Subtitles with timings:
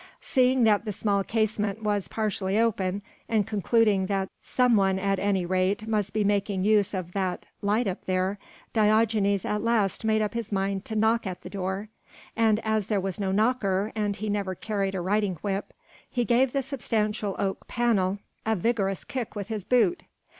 [0.19, 5.45] Seeing that the small casement was partially open and concluding that some one at any
[5.45, 8.39] rate must be making use of that light up there,
[8.73, 11.89] Diogenes at last made up his mind to knock at the door;
[12.35, 15.71] and as there was no knocker and he never carried a riding whip
[16.09, 20.01] he gave the substantial oak panel a vigorous kick with his boot.